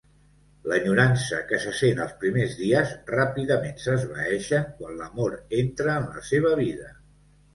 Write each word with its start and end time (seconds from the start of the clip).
L'enyorança 0.69 1.39
que 1.51 1.59
sent 1.65 1.99
els 2.05 2.13
primers 2.23 2.55
dies 2.61 2.95
ràpidament 3.11 3.77
s'esvaeixen 3.83 4.65
quan 4.79 4.97
l'amor 5.03 5.35
entra 5.61 5.99
en 6.01 6.09
la 6.17 6.25
seva 6.31 6.55
vida. 6.65 6.91